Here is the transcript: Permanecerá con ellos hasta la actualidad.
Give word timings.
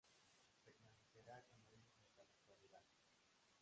Permanecerá 0.65 1.43
con 1.47 1.61
ellos 1.67 1.93
hasta 2.01 2.23
la 2.23 2.31
actualidad. 2.31 2.81